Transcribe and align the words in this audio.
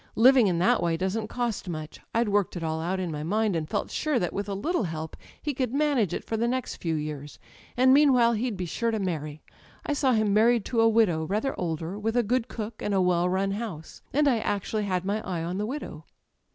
Living 0.15 0.47
in 0.47 0.57
that 0.57 0.81
way 0.81 0.97
doesn't 0.97 1.27
cost 1.27 1.69
much 1.69 1.99
â€" 1.99 2.01
I'd 2.15 2.29
worked 2.29 2.55
it 2.57 2.63
all 2.63 2.81
out 2.81 2.99
in 2.99 3.11
my 3.11 3.21
mind, 3.21 3.55
and 3.55 3.69
felt 3.69 3.91
sure 3.91 4.17
that, 4.17 4.33
with 4.33 4.49
a 4.49 4.55
little 4.55 4.81
help, 4.85 5.15
he 5.39 5.53
could 5.53 5.75
manage 5.75 6.11
it 6.11 6.23
for 6.23 6.35
the 6.37 6.47
next 6.47 6.77
few 6.77 6.95
years; 6.95 7.37
and 7.77 7.93
meanwhile 7.93 8.33
he'd 8.33 8.57
be 8.57 8.65
sure 8.65 8.89
to 8.89 8.97
marry. 8.97 9.43
I 9.85 9.93
saw 9.93 10.13
him 10.13 10.33
married 10.33 10.65
to 10.65 10.81
a 10.81 10.89
widow, 10.89 11.25
rather 11.25 11.53
older, 11.59 11.99
with 11.99 12.17
a 12.17 12.23
good 12.23 12.47
cook 12.47 12.81
and 12.81 12.95
a 12.95 12.99
well 12.99 13.29
run 13.29 13.51
house. 13.51 14.01
And 14.11 14.27
I 14.27 14.39
actually 14.39 14.85
had 14.85 15.05
my 15.05 15.21
eye 15.21 15.43
on 15.43 15.59
the 15.59 15.67
widow 15.67 16.05